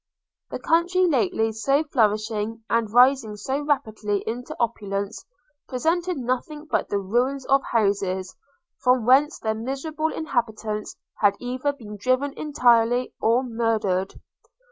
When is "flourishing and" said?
1.83-2.91